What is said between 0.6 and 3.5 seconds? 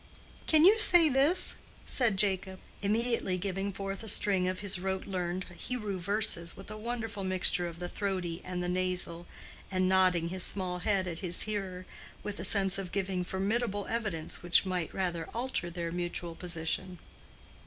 you say this?" said Jacob, immediately